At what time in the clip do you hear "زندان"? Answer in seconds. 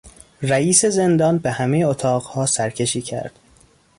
0.85-1.37